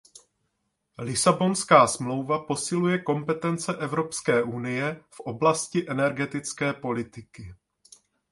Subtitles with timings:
[0.99, 7.55] Lisabonská smlouva posiluje kompetence Evropské unie v oblasti energetické politiky.